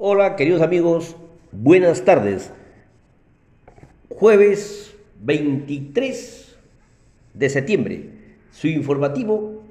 Hola 0.00 0.36
queridos 0.36 0.62
amigos, 0.62 1.16
buenas 1.50 2.04
tardes. 2.04 2.52
Jueves 4.08 4.94
23 5.22 6.56
de 7.34 7.50
septiembre, 7.50 8.08
su 8.52 8.68
informativo 8.68 9.64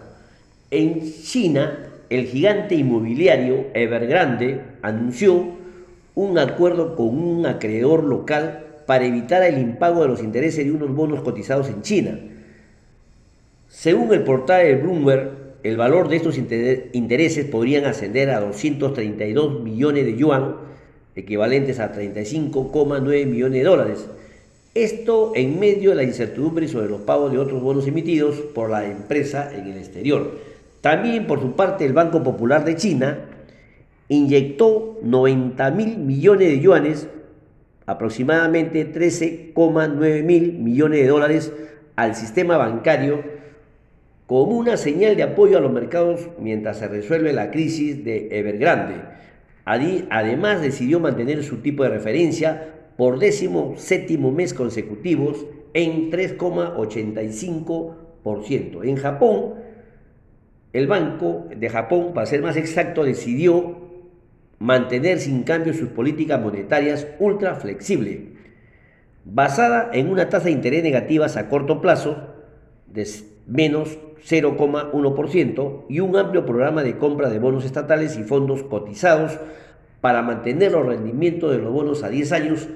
En 0.71 1.13
China, 1.23 1.79
el 2.11 2.27
gigante 2.27 2.75
inmobiliario 2.75 3.67
Evergrande 3.75 4.61
anunció 4.83 5.45
un 6.15 6.39
acuerdo 6.39 6.97
con 6.97 7.09
un 7.09 7.47
acreedor 7.47 8.03
local 8.03 8.65
para 8.87 9.05
evitar 9.05 9.43
el 9.43 9.59
impago 9.59 10.03
de 10.03 10.09
los 10.09 10.23
intereses 10.23 10.65
de 10.65 10.73
unos 10.73 10.95
bonos 10.95 11.21
cotizados 11.21 11.69
en 11.69 11.83
China. 11.83 12.19
Según 13.69 14.13
el 14.13 14.23
portal 14.23 14.65
de 14.65 14.77
Bloomberg, 14.77 15.31
el 15.63 15.77
valor 15.77 16.09
de 16.09 16.17
estos 16.17 16.39
intereses 16.39 17.45
podrían 17.47 17.85
ascender 17.85 18.31
a 18.31 18.41
232 18.41 19.63
millones 19.63 20.07
de 20.07 20.17
yuan 20.17 20.57
equivalentes 21.17 21.81
a 21.81 21.93
35,9 21.93 23.27
millones 23.27 23.63
de 23.63 23.69
dólares. 23.69 24.07
Esto 24.75 25.33
en 25.35 25.59
medio 25.59 25.91
de 25.91 25.97
la 25.97 26.03
incertidumbre 26.03 26.69
sobre 26.69 26.89
los 26.89 27.01
pagos 27.01 27.33
de 27.33 27.39
otros 27.39 27.63
bonos 27.63 27.89
emitidos 27.89 28.37
por 28.55 28.71
la 28.71 28.85
empresa 28.85 29.51
en 29.53 29.67
el 29.69 29.79
exterior. 29.79 30.39
También, 30.83 31.27
por 31.27 31.41
su 31.41 31.57
parte, 31.57 31.87
el 31.87 31.95
Banco 31.95 32.23
Popular 32.23 32.65
de 32.65 32.77
China 32.77 33.19
inyectó 34.09 34.99
90 35.03 35.71
mil 35.71 35.97
millones 35.97 36.49
de 36.49 36.61
yuanes, 36.61 37.09
aproximadamente 37.87 38.93
13,9 38.93 40.23
mil 40.23 40.53
millones 40.53 41.01
de 41.01 41.09
dólares, 41.09 41.53
al 41.97 42.15
sistema 42.15 42.59
bancario 42.59 43.25
como 44.27 44.57
una 44.57 44.77
señal 44.77 45.17
de 45.17 45.23
apoyo 45.23 45.57
a 45.57 45.61
los 45.61 45.73
mercados 45.73 46.29
mientras 46.39 46.79
se 46.79 46.89
resuelve 46.89 47.33
la 47.33 47.51
crisis 47.51 48.05
de 48.05 48.29
Evergrande 48.39 48.97
Además, 49.67 50.63
decidió 50.63 51.01
mantener 51.01 51.43
su 51.43 51.57
tipo 51.57 51.83
de 51.83 51.89
referencia 51.91 52.73
por 52.97 53.19
décimo 53.19 53.75
séptimo 53.77 54.31
mes 54.31 54.55
consecutivos 54.55 55.45
en 55.75 56.13
3,85%. 56.13 58.85
En 58.85 58.97
Japón, 58.97 59.55
el 60.73 60.87
Banco 60.87 61.49
de 61.55 61.69
Japón, 61.69 62.15
para 62.15 62.27
ser 62.27 62.43
más 62.43 62.57
exacto, 62.57 63.03
decidió 63.03 63.79
mantener 64.61 65.19
sin 65.19 65.43
cambio 65.43 65.75
sus 65.75 65.89
políticas 65.89 66.41
monetarias 66.41 67.09
ultra 67.19 67.57
flexibles, 67.57 68.21
basada 69.25 69.91
en 69.93 70.09
una 70.09 70.29
tasa 70.29 70.45
de 70.45 70.53
interés 70.53 70.85
negativas 70.85 71.37
a 71.37 71.49
corto 71.49 71.81
plazo 71.81 72.29
menos 73.47 73.99
0,1% 74.29 75.85
y 75.89 76.01
un 76.01 76.17
amplio 76.17 76.45
programa 76.45 76.83
de 76.83 76.99
compra 76.99 77.31
de 77.31 77.39
bonos 77.39 77.65
estatales 77.65 78.17
y 78.19 78.25
fondos 78.25 78.63
cotizados 78.65 79.39
para 80.01 80.23
mantener 80.23 80.73
los 80.73 80.87
rendimientos 80.87 81.53
de 81.53 81.59
los 81.59 81.73
bonos 81.73 82.03
a 82.03 82.09
10 82.09 82.33
años 82.33 82.69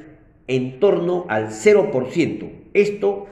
en 0.47 0.81
torno 0.81 1.27
al 1.29 1.49
0%. 1.49 2.51
Esto 2.73 3.27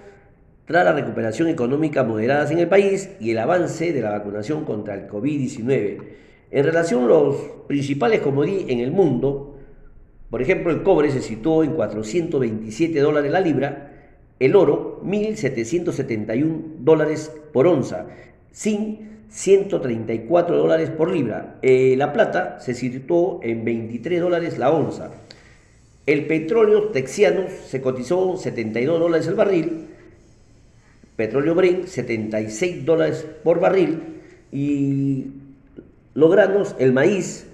tras 0.66 0.84
la 0.84 0.92
recuperación 0.92 1.48
económica 1.48 2.04
moderada 2.04 2.50
en 2.50 2.58
el 2.58 2.68
país 2.68 3.10
y 3.20 3.30
el 3.30 3.38
avance 3.38 3.92
de 3.92 4.02
la 4.02 4.10
vacunación 4.10 4.64
contra 4.64 4.94
el 4.94 5.08
COVID-19. 5.08 5.98
En 6.50 6.64
relación 6.64 7.04
a 7.04 7.08
los 7.08 7.36
principales 7.66 8.20
commodities 8.20 8.68
en 8.68 8.80
el 8.80 8.90
mundo, 8.90 9.58
por 10.30 10.42
ejemplo, 10.42 10.70
el 10.70 10.82
cobre 10.82 11.10
se 11.10 11.22
situó 11.22 11.64
en 11.64 11.72
427 11.72 13.00
dólares 13.00 13.32
la 13.32 13.40
libra, 13.40 13.92
el 14.38 14.56
oro 14.56 14.87
1.771 15.08 16.62
dólares 16.80 17.32
por 17.52 17.66
onza, 17.66 18.06
sin 18.52 19.08
134 19.30 20.56
dólares 20.56 20.90
por 20.90 21.10
libra. 21.10 21.58
Eh, 21.62 21.94
la 21.96 22.12
plata 22.12 22.60
se 22.60 22.74
situó 22.74 23.40
en 23.42 23.64
23 23.64 24.20
dólares 24.20 24.58
la 24.58 24.70
onza. 24.70 25.10
El 26.06 26.26
petróleo 26.26 26.88
texiano 26.88 27.44
se 27.66 27.80
cotizó 27.80 28.36
72 28.36 28.98
dólares 28.98 29.26
el 29.26 29.34
barril. 29.34 29.86
Petróleo 31.16 31.54
Brent 31.54 31.86
76 31.86 32.84
dólares 32.86 33.26
por 33.42 33.60
barril. 33.60 34.00
Y 34.50 35.26
los 36.14 36.30
granos, 36.30 36.74
el 36.78 36.92
maíz 36.92 37.46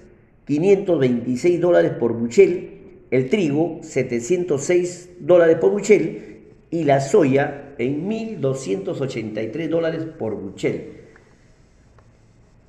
526 0.45 1.59
dólares 1.59 1.91
por 1.99 2.13
buchel. 2.13 2.71
El 3.11 3.29
trigo 3.29 3.79
706 3.81 5.09
dólares 5.19 5.57
por 5.59 5.71
buchel 5.71 6.34
y 6.71 6.83
la 6.83 6.99
soya 6.99 7.73
en 7.77 8.09
1.283 8.09 9.69
dólares 9.69 10.05
por 10.17 10.35
buchel. 10.35 10.91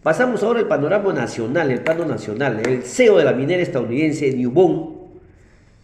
Pasamos 0.02 0.42
ahora 0.42 0.60
al 0.60 0.68
panorama 0.68 1.12
nacional, 1.12 1.70
el 1.70 1.80
plano 1.80 2.04
nacional. 2.04 2.60
El 2.64 2.82
CEO 2.82 3.18
de 3.18 3.24
la 3.24 3.32
minera 3.32 3.62
estadounidense 3.62 4.32
Newbone, 4.32 4.96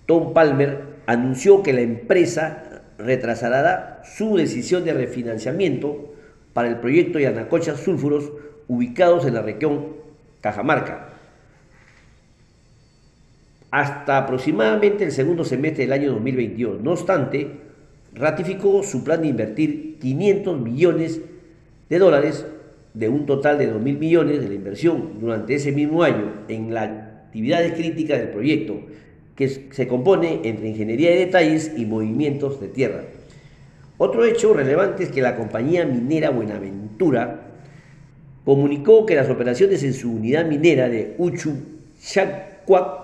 Tom 0.06 0.32
Palmer, 0.32 0.80
anunció 1.06 1.62
que 1.62 1.72
la 1.72 1.80
empresa 1.80 2.82
retrasará 2.98 4.02
su 4.04 4.36
decisión 4.36 4.84
de 4.84 4.94
refinanciamiento 4.94 6.14
para 6.52 6.68
el 6.68 6.76
proyecto 6.76 7.18
de 7.18 7.24
Yanacocha 7.24 7.76
Sulfuros 7.76 8.30
ubicados 8.68 9.26
en 9.26 9.34
la 9.34 9.42
región 9.42 9.88
Cajamarca 10.40 11.12
hasta 13.72 14.18
aproximadamente 14.18 15.02
el 15.02 15.12
segundo 15.12 15.44
semestre 15.44 15.84
del 15.84 15.94
año 15.94 16.12
2022. 16.12 16.82
No 16.82 16.92
obstante, 16.92 17.50
ratificó 18.14 18.82
su 18.82 19.04
plan 19.04 19.22
de 19.22 19.28
invertir 19.28 19.98
500 19.98 20.60
millones 20.60 21.20
de 21.88 21.98
dólares 21.98 22.46
de 22.94 23.08
un 23.08 23.26
total 23.26 23.58
de 23.58 23.72
2.000 23.72 23.98
millones 23.98 24.40
de 24.40 24.48
la 24.48 24.54
inversión 24.54 25.18
durante 25.20 25.54
ese 25.54 25.72
mismo 25.72 26.02
año 26.02 26.44
en 26.48 26.74
las 26.74 26.90
actividades 27.26 27.72
críticas 27.72 28.18
del 28.18 28.28
proyecto, 28.28 28.80
que 29.34 29.48
se 29.48 29.88
compone 29.88 30.40
entre 30.44 30.68
ingeniería 30.68 31.10
de 31.10 31.18
detalles 31.18 31.72
y 31.76 31.86
movimientos 31.86 32.60
de 32.60 32.68
tierra. 32.68 33.04
Otro 33.96 34.24
hecho 34.24 34.52
relevante 34.52 35.04
es 35.04 35.10
que 35.10 35.22
la 35.22 35.36
compañía 35.36 35.86
minera 35.86 36.30
Buenaventura 36.30 37.48
comunicó 38.44 39.06
que 39.06 39.14
las 39.14 39.30
operaciones 39.30 39.82
en 39.84 39.94
su 39.94 40.12
unidad 40.12 40.46
minera 40.46 40.88
de 40.88 41.14
Uchuchacuac 41.18 43.02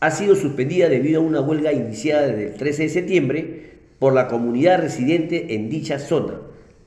ha 0.00 0.10
sido 0.10 0.34
suspendida 0.34 0.88
debido 0.88 1.20
a 1.20 1.24
una 1.24 1.40
huelga 1.40 1.72
iniciada 1.72 2.26
desde 2.26 2.48
el 2.48 2.54
13 2.54 2.82
de 2.82 2.88
septiembre 2.88 3.72
por 4.02 4.14
la 4.14 4.26
comunidad 4.26 4.80
residente 4.80 5.54
en 5.54 5.70
dicha 5.70 6.00
zona. 6.00 6.40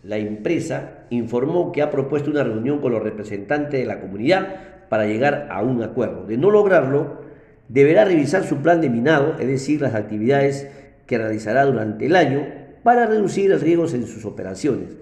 La 0.03 0.17
empresa 0.17 1.05
informó 1.11 1.71
que 1.71 1.81
ha 1.81 1.89
propuesto 1.89 2.29
una 2.29 2.43
reunión 2.43 2.81
con 2.81 2.91
los 2.91 3.01
representantes 3.01 3.79
de 3.79 3.85
la 3.85 4.01
comunidad 4.01 4.89
para 4.89 5.05
llegar 5.05 5.47
a 5.49 5.63
un 5.63 5.81
acuerdo. 5.81 6.25
De 6.25 6.35
no 6.35 6.51
lograrlo, 6.51 7.21
deberá 7.69 8.03
revisar 8.03 8.43
su 8.43 8.57
plan 8.57 8.81
de 8.81 8.89
minado, 8.89 9.37
es 9.39 9.47
decir, 9.47 9.79
las 9.79 9.95
actividades 9.95 10.69
que 11.05 11.17
realizará 11.17 11.63
durante 11.63 12.07
el 12.07 12.17
año 12.17 12.47
para 12.83 13.05
reducir 13.05 13.49
los 13.49 13.61
riesgos 13.61 13.93
en 13.93 14.07
sus 14.07 14.25
operaciones. 14.25 14.97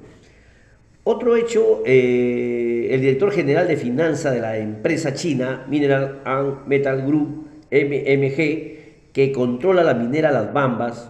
Otro 1.04 1.36
hecho, 1.36 1.82
eh, 1.84 2.90
el 2.92 3.02
director 3.02 3.32
general 3.32 3.68
de 3.68 3.76
finanzas 3.76 4.36
de 4.36 4.40
la 4.40 4.60
empresa 4.60 5.16
china 5.16 5.66
Mineral 5.68 6.22
and 6.26 6.68
Metal 6.68 7.08
Group, 7.08 7.48
MMG, 7.72 9.12
que 9.12 9.32
controla 9.34 9.84
la 9.84 9.96
minera 9.96 10.32
Las 10.32 10.54
Bambas, 10.54 11.10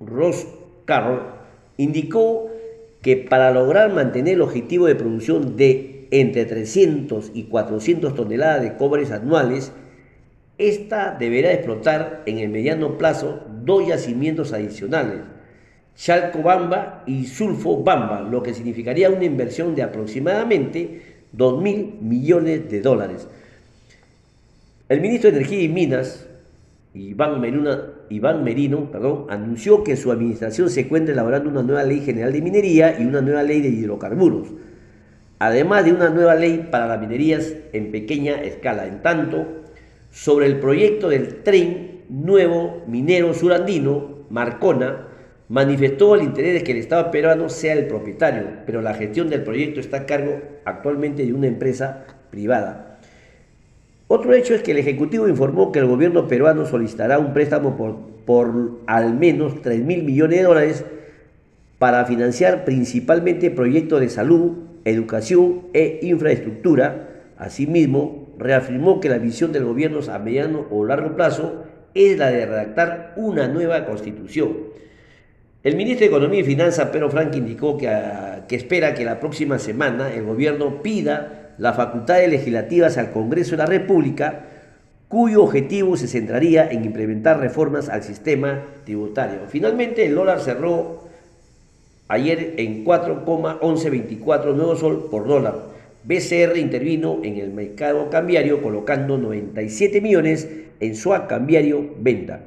Ross 0.00 0.46
Carroll, 0.84 1.22
indicó 1.76 2.50
que 3.02 3.16
para 3.16 3.52
lograr 3.52 3.92
mantener 3.92 4.34
el 4.34 4.42
objetivo 4.42 4.86
de 4.86 4.94
producción 4.94 5.56
de 5.56 6.08
entre 6.10 6.44
300 6.44 7.32
y 7.34 7.44
400 7.44 8.14
toneladas 8.14 8.62
de 8.62 8.76
cobres 8.76 9.10
anuales, 9.10 9.72
esta 10.58 11.16
deberá 11.18 11.52
explotar 11.52 12.22
en 12.26 12.38
el 12.38 12.48
mediano 12.48 12.96
plazo 12.96 13.40
dos 13.64 13.86
yacimientos 13.86 14.52
adicionales, 14.52 15.20
Chalcobamba 15.96 17.02
y 17.06 17.26
Sulfobamba, 17.26 18.20
lo 18.20 18.42
que 18.42 18.54
significaría 18.54 19.10
una 19.10 19.24
inversión 19.24 19.74
de 19.74 19.82
aproximadamente 19.82 21.02
2 21.32 21.62
mil 21.62 21.94
millones 22.00 22.70
de 22.70 22.80
dólares. 22.80 23.28
El 24.88 25.00
ministro 25.00 25.30
de 25.30 25.36
Energía 25.36 25.62
y 25.62 25.68
Minas, 25.68 26.26
Iván, 26.94 27.40
Iván 28.10 28.44
Merino, 28.44 28.90
perdón, 28.90 29.26
anunció 29.28 29.84
que 29.84 29.96
su 29.96 30.12
administración 30.12 30.70
se 30.70 30.82
encuentra 30.82 31.12
elaborando 31.12 31.50
una 31.50 31.62
nueva 31.62 31.82
ley 31.82 32.00
general 32.00 32.32
de 32.32 32.42
minería 32.42 33.00
y 33.00 33.04
una 33.04 33.20
nueva 33.20 33.42
ley 33.42 33.60
de 33.60 33.68
hidrocarburos, 33.68 34.48
además 35.38 35.84
de 35.84 35.92
una 35.92 36.10
nueva 36.10 36.34
ley 36.34 36.68
para 36.70 36.86
las 36.86 37.00
minerías 37.00 37.54
en 37.72 37.90
pequeña 37.90 38.42
escala. 38.42 38.86
En 38.86 39.02
tanto, 39.02 39.46
sobre 40.10 40.46
el 40.46 40.58
proyecto 40.58 41.08
del 41.08 41.42
tren 41.42 42.02
nuevo 42.08 42.82
minero 42.86 43.34
surandino, 43.34 44.26
Marcona, 44.30 45.08
manifestó 45.48 46.14
el 46.14 46.22
interés 46.22 46.54
de 46.54 46.64
que 46.64 46.72
el 46.72 46.78
Estado 46.78 47.10
peruano 47.10 47.48
sea 47.48 47.74
el 47.74 47.86
propietario, 47.86 48.44
pero 48.66 48.82
la 48.82 48.94
gestión 48.94 49.28
del 49.28 49.42
proyecto 49.42 49.80
está 49.80 49.98
a 49.98 50.06
cargo 50.06 50.40
actualmente 50.64 51.24
de 51.24 51.32
una 51.32 51.46
empresa 51.46 52.06
privada. 52.30 52.93
Otro 54.14 54.32
hecho 54.32 54.54
es 54.54 54.62
que 54.62 54.70
el 54.70 54.78
Ejecutivo 54.78 55.26
informó 55.26 55.72
que 55.72 55.80
el 55.80 55.86
gobierno 55.86 56.28
peruano 56.28 56.66
solicitará 56.66 57.18
un 57.18 57.32
préstamo 57.32 57.76
por, 57.76 57.96
por 58.24 58.78
al 58.86 59.12
menos 59.12 59.60
3 59.60 59.80
mil 59.80 60.04
millones 60.04 60.38
de 60.38 60.44
dólares 60.44 60.84
para 61.80 62.04
financiar 62.04 62.64
principalmente 62.64 63.50
proyectos 63.50 63.98
de 63.98 64.08
salud, 64.08 64.52
educación 64.84 65.62
e 65.72 65.98
infraestructura. 66.02 67.08
Asimismo, 67.38 68.28
reafirmó 68.38 69.00
que 69.00 69.08
la 69.08 69.18
visión 69.18 69.50
del 69.50 69.64
gobierno 69.64 69.98
a 70.08 70.20
mediano 70.20 70.64
o 70.70 70.84
largo 70.84 71.16
plazo 71.16 71.64
es 71.94 72.16
la 72.16 72.30
de 72.30 72.46
redactar 72.46 73.14
una 73.16 73.48
nueva 73.48 73.84
constitución. 73.84 74.52
El 75.64 75.74
ministro 75.74 76.04
de 76.04 76.14
Economía 76.14 76.38
y 76.38 76.44
Finanzas, 76.44 76.90
Pedro 76.90 77.10
Frank, 77.10 77.34
indicó 77.34 77.76
que, 77.76 77.90
que 78.46 78.54
espera 78.54 78.94
que 78.94 79.04
la 79.04 79.18
próxima 79.18 79.58
semana 79.58 80.14
el 80.14 80.22
gobierno 80.22 80.82
pida 80.82 81.43
las 81.58 81.76
facultades 81.76 82.28
legislativas 82.30 82.98
al 82.98 83.10
Congreso 83.12 83.52
de 83.52 83.58
la 83.58 83.66
República, 83.66 84.46
cuyo 85.08 85.44
objetivo 85.44 85.96
se 85.96 86.08
centraría 86.08 86.70
en 86.70 86.84
implementar 86.84 87.38
reformas 87.38 87.88
al 87.88 88.02
sistema 88.02 88.62
tributario. 88.84 89.40
Finalmente, 89.48 90.06
el 90.06 90.14
dólar 90.14 90.40
cerró 90.40 91.04
ayer 92.08 92.54
en 92.58 92.84
4,1124 92.84 94.54
nuevo 94.54 94.76
sol 94.76 95.08
por 95.10 95.26
dólar. 95.26 95.74
BCR 96.04 96.58
intervino 96.58 97.20
en 97.22 97.38
el 97.38 97.50
mercado 97.50 98.10
cambiario 98.10 98.62
colocando 98.62 99.16
97 99.16 100.00
millones 100.00 100.48
en 100.80 100.96
su 100.96 101.14
cambiario 101.28 101.94
venta. 101.98 102.40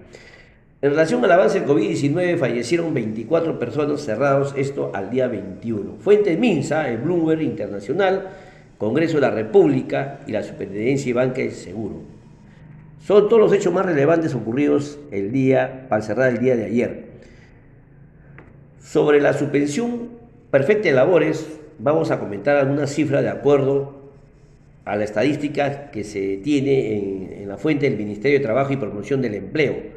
En 0.79 0.91
relación 0.91 1.23
al 1.25 1.31
avance 1.31 1.59
del 1.59 1.67
COVID-19, 1.67 2.37
fallecieron 2.37 2.93
24 2.93 3.57
personas 3.57 4.01
cerrados, 4.01 4.53
esto 4.55 4.91
al 4.93 5.09
día 5.09 5.27
21. 5.27 5.95
Fuentes 5.99 6.37
Minsa, 6.37 6.87
el 6.87 6.99
Bloomberg 6.99 7.41
Internacional, 7.41 8.29
Congreso 8.77 9.15
de 9.15 9.21
la 9.21 9.31
República 9.31 10.19
y 10.27 10.31
la 10.31 10.43
Superintendencia 10.43 11.09
y 11.09 11.13
Banca 11.13 11.41
de 11.41 11.51
Seguro. 11.51 12.01
Son 12.99 13.27
todos 13.29 13.41
los 13.41 13.53
hechos 13.53 13.73
más 13.73 13.85
relevantes 13.85 14.35
ocurridos 14.35 14.99
el 15.11 15.31
día, 15.31 15.87
para 15.89 16.01
cerrar 16.01 16.31
el 16.31 16.39
día 16.39 16.55
de 16.55 16.65
ayer. 16.65 17.05
Sobre 18.79 19.19
la 19.21 19.33
suspensión 19.33 20.09
perfecta 20.51 20.89
de 20.89 20.95
labores, 20.95 21.59
vamos 21.79 22.11
a 22.11 22.19
comentar 22.19 22.55
algunas 22.55 22.91
cifras 22.91 23.23
de 23.23 23.29
acuerdo 23.29 24.11
a 24.85 24.95
la 24.95 25.03
estadística 25.03 25.91
que 25.91 26.03
se 26.03 26.37
tiene 26.37 26.97
en, 26.97 27.33
en 27.41 27.49
la 27.49 27.57
fuente 27.57 27.89
del 27.89 27.97
Ministerio 27.97 28.39
de 28.39 28.43
Trabajo 28.43 28.73
y 28.73 28.77
Promoción 28.77 29.21
del 29.21 29.35
Empleo 29.35 29.96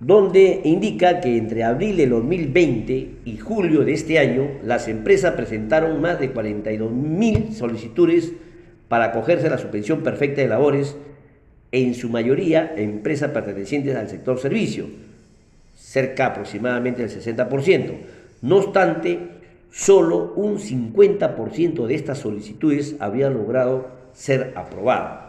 donde 0.00 0.60
indica 0.64 1.20
que 1.20 1.36
entre 1.36 1.64
abril 1.64 1.96
de 1.96 2.06
2020 2.06 3.10
y 3.24 3.36
julio 3.38 3.84
de 3.84 3.92
este 3.92 4.18
año, 4.18 4.48
las 4.62 4.86
empresas 4.86 5.34
presentaron 5.34 6.00
más 6.00 6.20
de 6.20 6.30
42 6.30 6.92
mil 6.92 7.52
solicitudes 7.52 8.32
para 8.88 9.06
acogerse 9.06 9.48
a 9.48 9.50
la 9.50 9.58
suspensión 9.58 10.02
perfecta 10.02 10.40
de 10.40 10.48
labores, 10.48 10.96
en 11.72 11.94
su 11.94 12.08
mayoría 12.08 12.72
empresas 12.76 13.30
pertenecientes 13.30 13.94
al 13.94 14.08
sector 14.08 14.38
servicio, 14.38 14.86
cerca 15.74 16.26
aproximadamente 16.26 17.06
del 17.06 17.10
60%. 17.10 17.92
No 18.40 18.56
obstante, 18.56 19.18
solo 19.70 20.32
un 20.36 20.58
50% 20.58 21.86
de 21.86 21.94
estas 21.94 22.18
solicitudes 22.18 22.96
habrían 23.00 23.34
logrado 23.34 23.88
ser 24.12 24.52
aprobadas. 24.56 25.27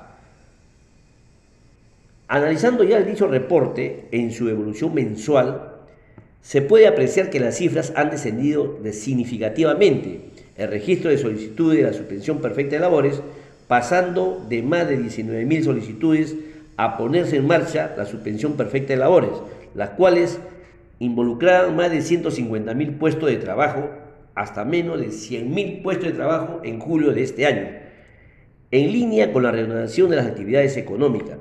Analizando 2.32 2.84
ya 2.84 3.00
el 3.00 3.08
dicho 3.08 3.26
reporte 3.26 4.06
en 4.12 4.32
su 4.32 4.50
evolución 4.50 4.94
mensual, 4.94 5.78
se 6.44 6.62
puede 6.62 6.86
apreciar 6.86 7.32
que 7.32 7.40
las 7.40 7.58
cifras 7.58 7.92
han 7.96 8.12
descendido 8.12 8.78
significativamente. 8.92 10.22
El 10.56 10.70
registro 10.70 11.10
de 11.10 11.18
solicitudes 11.18 11.80
de 11.80 11.86
la 11.86 11.94
suspensión 11.94 12.38
perfecta 12.38 12.76
de 12.76 12.82
labores, 12.82 13.24
pasando 13.68 14.46
de 14.48 14.62
más 14.62 14.88
de 14.88 15.00
19.000 15.00 15.64
solicitudes 15.64 16.36
a 16.78 16.98
ponerse 16.98 17.38
en 17.38 17.48
marcha 17.48 17.96
la 17.98 18.06
suspensión 18.06 18.54
perfecta 18.54 18.94
de 18.94 19.00
labores, 19.00 19.32
las 19.74 19.90
cuales 19.90 20.40
involucraban 21.00 21.76
más 21.76 21.90
de 21.90 21.98
150.000 21.98 23.00
puestos 23.00 23.28
de 23.28 23.38
trabajo, 23.38 23.90
hasta 24.36 24.64
menos 24.66 25.00
de 25.00 25.08
100.000 25.08 25.82
puestos 25.82 26.10
de 26.10 26.14
trabajo 26.14 26.62
en 26.64 26.80
julio 26.80 27.12
de 27.12 27.24
este 27.24 27.48
año, 27.48 27.70
en 28.70 28.92
línea 28.92 29.34
con 29.34 29.42
la 29.42 29.52
reanudación 29.52 30.12
de 30.12 30.18
las 30.18 30.28
actividades 30.28 30.78
económicas. 30.78 31.40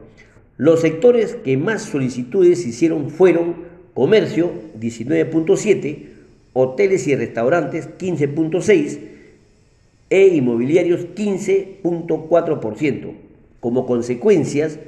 Los 0.59 0.81
sectores 0.81 1.37
que 1.37 1.57
más 1.57 1.83
solicitudes 1.83 2.67
hicieron 2.67 3.11
fueron 3.11 3.55
comercio 3.95 4.51
19.7, 4.81 6.09
hoteles 6.53 7.07
y 7.07 7.15
restaurantes 7.15 7.89
15.6 7.97 8.99
e 10.11 10.27
inmobiliarios 10.27 11.07
15.4%. 11.15 13.13
Como 13.61 13.87
consecuencias, 13.87 14.81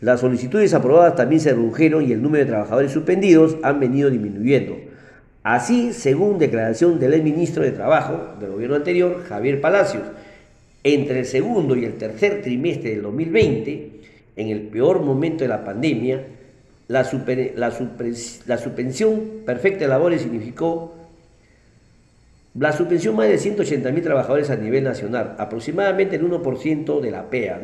las 0.00 0.20
solicitudes 0.20 0.72
aprobadas 0.72 1.16
también 1.16 1.40
se 1.40 1.52
redujeron 1.52 2.08
y 2.08 2.12
el 2.12 2.22
número 2.22 2.44
de 2.44 2.50
trabajadores 2.50 2.92
suspendidos 2.92 3.56
han 3.64 3.80
venido 3.80 4.10
disminuyendo. 4.10 4.76
Así, 5.42 5.92
según 5.92 6.38
declaración 6.38 7.00
del 7.00 7.20
ministro 7.24 7.64
de 7.64 7.72
Trabajo 7.72 8.36
del 8.38 8.52
gobierno 8.52 8.76
anterior, 8.76 9.24
Javier 9.28 9.60
Palacios, 9.60 10.04
entre 10.84 11.18
el 11.20 11.26
segundo 11.26 11.74
y 11.74 11.84
el 11.84 11.94
tercer 11.94 12.40
trimestre 12.42 12.90
del 12.90 13.02
2020, 13.02 13.97
en 14.38 14.48
el 14.48 14.62
peor 14.62 15.00
momento 15.00 15.44
de 15.44 15.48
la 15.48 15.64
pandemia, 15.64 16.24
la, 16.86 17.06
la, 17.56 18.58
suspensión 18.58 19.20
perfecta 19.44 19.80
de 19.80 19.88
labores 19.88 20.22
significó 20.22 20.94
la 22.54 22.72
suspensión 22.72 23.16
más 23.16 23.28
de 23.28 23.36
180 23.36 23.90
mil 23.90 24.02
trabajadores 24.02 24.48
a 24.50 24.56
nivel 24.56 24.84
nacional, 24.84 25.34
aproximadamente 25.38 26.16
el 26.16 26.30
1% 26.30 27.00
de 27.00 27.10
la 27.10 27.28
PEA. 27.28 27.60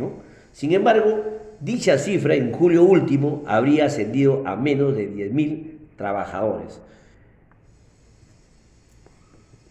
Sin 0.53 0.73
embargo, 0.73 1.25
dicha 1.61 1.97
cifra 1.97 2.35
en 2.35 2.53
julio 2.53 2.83
último 2.83 3.45
habría 3.47 3.87
ascendido 3.87 4.43
a 4.45 4.57
menos 4.57 4.97
de 4.97 5.07
10 5.07 5.33
mil 5.33 5.79
trabajadores. 5.97 6.81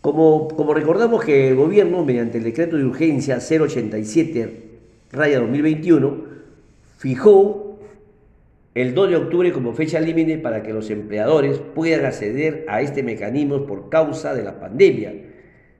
Como, 0.01 0.47
como, 0.49 0.73
recordamos 0.73 1.23
que 1.23 1.49
el 1.49 1.55
gobierno, 1.55 2.03
mediante 2.03 2.37
el 2.37 2.43
decreto 2.43 2.75
de 2.75 2.85
urgencia 2.85 3.37
087 3.37 4.63
raya 5.11 5.39
2021, 5.39 6.32
fijó 7.03 7.79
el 8.75 8.95
2 8.95 9.09
de 9.09 9.15
octubre 9.17 9.51
como 9.51 9.73
fecha 9.73 9.99
límite 9.99 10.37
para 10.37 10.63
que 10.63 10.71
los 10.71 10.89
empleadores 10.89 11.59
puedan 11.59 12.05
acceder 12.05 12.63
a 12.69 12.79
este 12.79 13.03
mecanismo 13.03 13.65
por 13.65 13.89
causa 13.89 14.33
de 14.33 14.41
la 14.41 14.57
pandemia. 14.61 15.13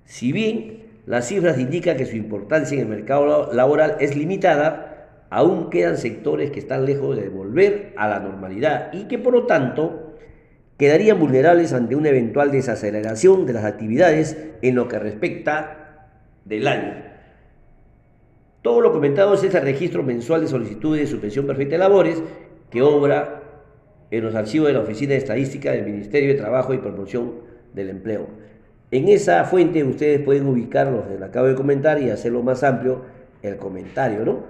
Si 0.03 0.33
bien 0.33 0.83
Las 1.05 1.27
cifras 1.27 1.57
indican 1.59 1.95
que 1.95 2.05
su 2.05 2.17
importancia 2.17 2.75
en 2.75 2.81
el 2.81 2.89
mercado 2.89 3.53
laboral 3.53 3.95
es 4.01 4.17
limitada, 4.17 5.27
aún 5.29 5.69
quedan 5.69 5.97
sectores 5.97 6.51
que 6.51 6.59
están 6.59 6.85
lejos 6.85 7.15
de 7.15 7.29
volver 7.29 7.93
a 7.95 8.09
la 8.09 8.19
normalidad 8.19 8.91
y 8.91 9.05
que 9.05 9.17
por 9.17 9.33
lo 9.33 9.45
tanto 9.45 10.17
quedarían 10.77 11.19
vulnerables 11.19 11.71
ante 11.71 11.95
una 11.95 12.09
eventual 12.09 12.51
desaceleración 12.51 13.45
de 13.45 13.53
las 13.53 13.63
actividades 13.63 14.37
en 14.61 14.75
lo 14.75 14.89
que 14.89 14.99
respecta 14.99 16.09
del 16.43 16.67
año. 16.67 17.12
Todo 18.63 18.79
lo 18.79 18.93
comentado 18.93 19.33
es 19.33 19.43
el 19.43 19.51
registro 19.61 20.03
mensual 20.03 20.41
de 20.41 20.47
solicitudes 20.47 21.01
de 21.01 21.07
suspensión 21.07 21.45
perfecta 21.45 21.73
de 21.73 21.79
labores 21.79 22.23
que 22.71 22.81
obra 22.81 23.43
en 24.09 24.23
los 24.23 24.33
archivos 24.35 24.69
de 24.69 24.73
la 24.73 24.79
Oficina 24.79 25.11
de 25.11 25.17
Estadística 25.17 25.73
del 25.73 25.83
Ministerio 25.83 26.29
de 26.29 26.39
Trabajo 26.39 26.73
y 26.73 26.77
Promoción 26.77 27.33
del 27.73 27.89
Empleo. 27.89 28.27
En 28.89 29.09
esa 29.09 29.43
fuente 29.43 29.83
ustedes 29.83 30.21
pueden 30.21 30.47
ubicar 30.47 30.87
los 30.87 31.05
que 31.05 31.21
acabo 31.21 31.47
de 31.47 31.55
comentar 31.55 32.01
y 32.01 32.09
hacerlo 32.09 32.41
más 32.41 32.63
amplio 32.63 33.01
el 33.41 33.57
comentario, 33.57 34.23
¿no? 34.23 34.43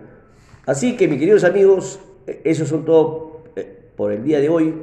Así 0.68 0.96
que, 0.96 1.08
mis 1.08 1.18
queridos 1.18 1.44
amigos, 1.44 2.00
eso 2.44 2.66
son 2.68 2.86
todo 2.86 3.46
eh, 3.56 3.90
por 3.96 4.12
el 4.12 4.24
día 4.24 4.40
de 4.40 4.50
hoy. 4.50 4.76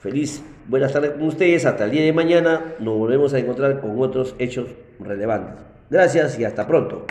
Feliz 0.00 0.42
buenas 0.68 0.92
tardes 0.92 1.12
con 1.12 1.22
ustedes. 1.22 1.64
Hasta 1.64 1.84
el 1.84 1.90
día 1.90 2.02
de 2.02 2.12
mañana 2.12 2.74
nos 2.80 2.98
volvemos 2.98 3.32
a 3.32 3.38
encontrar 3.38 3.80
con 3.80 3.98
otros 3.98 4.34
hechos 4.38 4.68
relevantes. 5.00 5.64
Gracias 5.88 6.38
y 6.38 6.44
hasta 6.44 6.66
pronto. 6.66 7.06